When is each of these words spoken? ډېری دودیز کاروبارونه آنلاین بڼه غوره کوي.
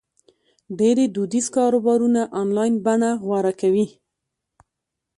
ډېری 0.77 1.05
دودیز 1.15 1.47
کاروبارونه 1.55 2.21
آنلاین 2.41 2.73
بڼه 2.85 3.11
غوره 3.23 3.53
کوي. 3.61 3.85